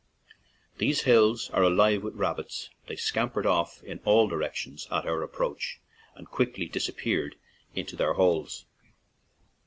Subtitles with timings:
[0.79, 5.21] These hills are alive with rabbits; they scampered off in all di rections at our
[5.21, 5.79] approach
[6.15, 7.35] and quickly dis appeared
[7.75, 8.65] into their holes.